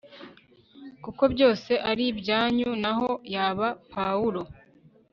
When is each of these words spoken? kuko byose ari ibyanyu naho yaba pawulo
kuko 1.03 1.23
byose 1.33 1.71
ari 1.89 2.03
ibyanyu 2.11 2.69
naho 2.83 3.09
yaba 3.33 3.67
pawulo 3.93 4.41